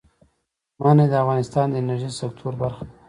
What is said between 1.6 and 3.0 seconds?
د انرژۍ سکتور برخه ده.